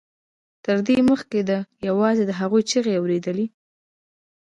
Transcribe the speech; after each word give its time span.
تر 0.65 0.77
دې 0.87 0.97
مخکې 1.09 1.39
ده 1.49 1.57
یوازې 1.87 2.23
د 2.25 2.31
هغوی 2.39 2.61
چیغې 2.69 2.93
اورېدلې 2.97 3.45